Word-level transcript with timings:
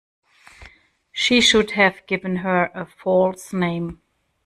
She 1.11 1.41
should 1.41 1.69
have 1.73 2.07
given 2.07 2.37
her 2.37 2.71
a 2.73 2.87
false 2.87 3.53
name. 3.53 4.01